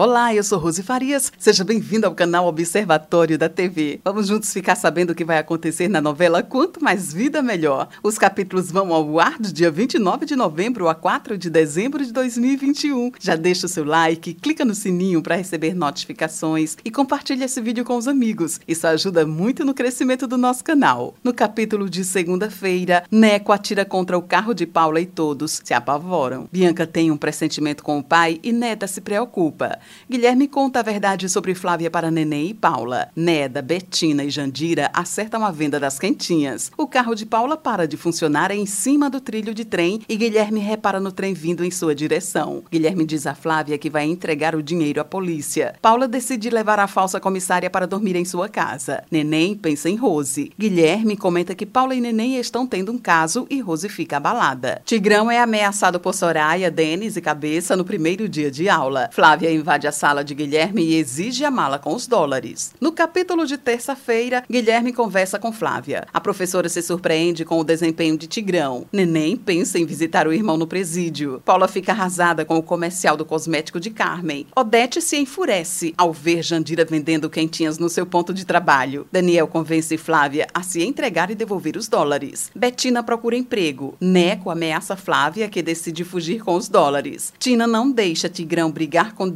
[0.00, 1.32] Olá, eu sou Rose Farias.
[1.40, 3.98] Seja bem-vindo ao canal Observatório da TV.
[4.04, 7.88] Vamos juntos ficar sabendo o que vai acontecer na novela Quanto Mais Vida Melhor.
[8.00, 12.12] Os capítulos vão ao ar do dia 29 de novembro a 4 de dezembro de
[12.12, 13.10] 2021.
[13.18, 17.84] Já deixa o seu like, clica no sininho para receber notificações e compartilha esse vídeo
[17.84, 18.60] com os amigos.
[18.68, 21.16] Isso ajuda muito no crescimento do nosso canal.
[21.24, 26.48] No capítulo de segunda-feira, Neco atira contra o carro de Paula e todos se apavoram.
[26.52, 29.76] Bianca tem um pressentimento com o pai e Neda se preocupa.
[30.08, 33.08] Guilherme conta a verdade sobre Flávia para Neném e Paula.
[33.14, 36.70] Neda, Betina e Jandira acertam a venda das quentinhas.
[36.76, 40.60] O carro de Paula para de funcionar em cima do trilho de trem e Guilherme
[40.60, 42.62] repara no trem vindo em sua direção.
[42.70, 45.74] Guilherme diz a Flávia que vai entregar o dinheiro à polícia.
[45.80, 49.04] Paula decide levar a falsa comissária para dormir em sua casa.
[49.10, 50.52] Neném pensa em Rose.
[50.58, 54.80] Guilherme comenta que Paula e Neném estão tendo um caso e Rose fica abalada.
[54.84, 59.10] Tigrão é ameaçado por Soraya, Denis e Cabeça no primeiro dia de aula.
[59.12, 62.74] Flávia invade invade a sala de Guilherme e exige a mala com os dólares.
[62.80, 66.06] No capítulo de terça-feira, Guilherme conversa com Flávia.
[66.12, 68.86] A professora se surpreende com o desempenho de Tigrão.
[68.92, 71.40] Neném pensa em visitar o irmão no presídio.
[71.44, 74.46] Paula fica arrasada com o comercial do cosmético de Carmen.
[74.56, 79.06] Odete se enfurece ao ver Jandira vendendo quentinhas no seu ponto de trabalho.
[79.12, 82.50] Daniel convence Flávia a se entregar e devolver os dólares.
[82.54, 83.94] Betina procura emprego.
[84.00, 87.32] Neco ameaça Flávia, que decide fugir com os dólares.
[87.38, 89.28] Tina não deixa Tigrão brigar com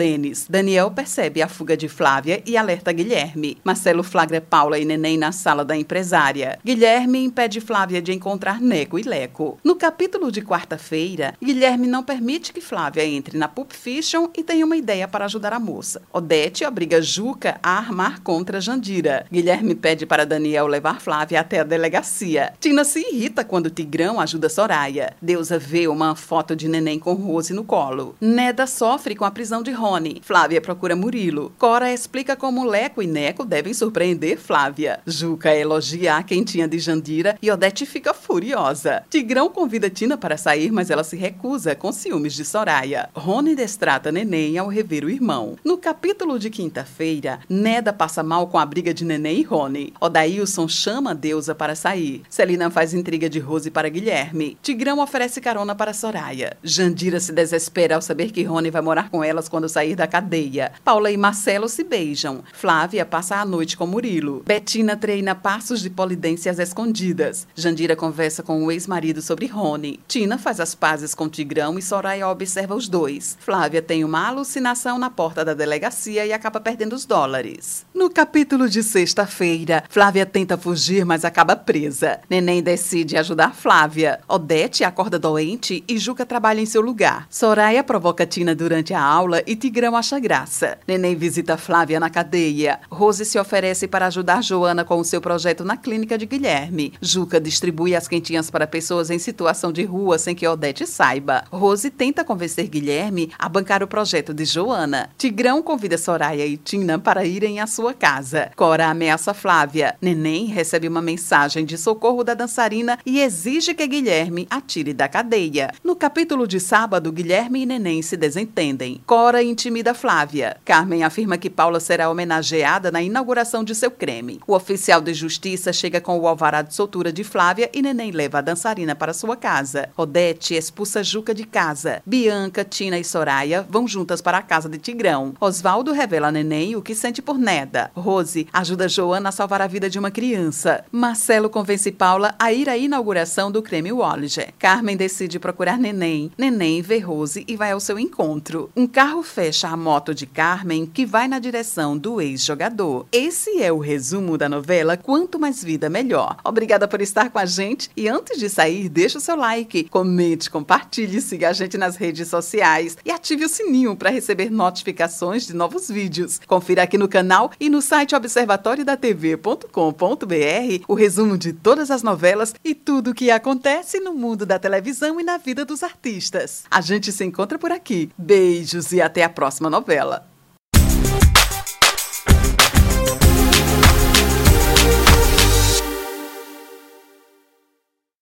[0.48, 3.58] Daniel percebe a fuga de Flávia e alerta Guilherme.
[3.64, 6.58] Marcelo flagra Paula e Neném na sala da empresária.
[6.64, 9.58] Guilherme impede Flávia de encontrar Neco e Leco.
[9.64, 14.62] No capítulo de quarta-feira, Guilherme não permite que Flávia entre na Pulp Fiction e tem
[14.62, 16.02] uma ideia para ajudar a moça.
[16.12, 19.26] Odete obriga Juca a armar contra Jandira.
[19.30, 22.52] Guilherme pede para Daniel levar Flávia até a delegacia.
[22.60, 25.14] Tina se irrita quando Tigrão ajuda Soraya.
[25.20, 28.14] Deusa vê uma foto de Neném com Rose no colo.
[28.20, 30.11] Neda sofre com a prisão de Rony.
[30.22, 31.52] Flávia procura Murilo.
[31.58, 35.00] Cora explica como Leco e Neco devem surpreender Flávia.
[35.06, 39.05] Juca elogia a quentinha de Jandira e Odete fica furiosa.
[39.08, 43.08] Tigrão convida Tina para sair, mas ela se recusa com ciúmes de Soraya.
[43.14, 45.56] Rony destrata Neném ao rever o irmão.
[45.64, 49.92] No capítulo de quinta-feira, Neda passa mal com a briga de Neném e Rony.
[50.00, 52.23] Odailson chama deusa para sair.
[52.29, 54.56] Celina faz intriga de Rose para Guilherme.
[54.62, 56.56] Tigrão oferece carona para Soraya.
[56.62, 60.73] Jandira se desespera ao saber que Rony vai morar com elas quando sair da cadeia.
[60.85, 62.42] Paula e Marcelo se beijam.
[62.52, 64.42] Flávia passa a noite com Murilo.
[64.46, 67.46] Betina treina passos de polidência às escondidas.
[67.55, 70.01] Jandira conversa com o ex-marido sobre Rony.
[70.08, 73.36] Tina faz as pazes com Tigrão e Soraya observa os dois.
[73.41, 77.85] Flávia tem uma alucinação na porta da delegacia e acaba perdendo os dólares.
[77.95, 82.20] No capítulo de sexta-feira, Flávia tenta fugir, mas acaba presa.
[82.29, 84.20] Neném decide ajudar Flávia.
[84.29, 87.27] Odete acorda doente e Juca trabalha em seu lugar.
[87.30, 90.79] Soraya provoca Tina durante a aula e Tigrão acha graça.
[90.86, 92.80] Neném visita Flávia na cadeia.
[92.91, 96.92] Rose se oferece para ajudar Joana com o seu projeto na clínica de Guilherme.
[97.01, 101.45] Juca distribui as quentinhas para pessoas em situação de rua sem que Odete saiba.
[101.51, 105.11] Rose tenta convencer Guilherme a bancar o projeto de Joana.
[105.19, 108.51] Tigrão convida Soraya e Tina para irem à sua casa.
[108.57, 109.97] Cora ameaça Flávia.
[110.01, 115.73] Neném recebe uma mensagem de socorro da dançarina e exige que Guilherme atire da cadeia.
[115.83, 119.01] No capítulo de sábado, Guilherme e Neném se desentendem.
[119.07, 120.56] Cora intimida Flávia.
[120.64, 124.40] Carmen afirma que Paula será homenageada na inauguração de seu creme.
[124.46, 128.38] O oficial de justiça chega com o alvará de soltura de Flávia e Neném leva
[128.38, 129.88] a dançarina para sua casa.
[129.96, 132.02] Odete expulsa Juca de casa.
[132.06, 135.34] Bianca, Tina e Soraya vão juntas para a casa de Tigrão.
[135.40, 137.90] Osvaldo revela a Neném o que sente por Neda.
[137.94, 140.84] Rose ajuda Joana a salvar a vida de uma criança.
[140.93, 144.52] Marcelo convence Paula a ir à inauguração do creme Walliger.
[144.58, 146.31] Carmen decide procurar Neném.
[146.37, 148.70] Neném vê Rose e vai ao seu encontro.
[148.76, 153.06] Um carro fecha a moto de Carmen que vai na direção do ex-jogador.
[153.12, 156.37] Esse é o resumo da novela Quanto Mais Vida Melhor.
[156.44, 160.50] Obrigada por estar com a gente e antes de sair, deixa o seu like, comente,
[160.50, 165.55] compartilhe, siga a gente nas redes sociais e ative o sininho para receber notificações de
[165.55, 166.41] novos vídeos.
[166.47, 172.75] Confira aqui no canal e no site observatoriodatv.com.br o resumo de todas as novelas e
[172.75, 176.64] tudo o que acontece no mundo da televisão e na vida dos artistas.
[176.70, 178.11] A gente se encontra por aqui.
[178.17, 180.31] Beijos e até a próxima novela.